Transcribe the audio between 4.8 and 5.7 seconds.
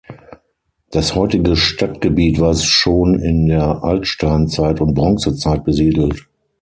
und Bronzezeit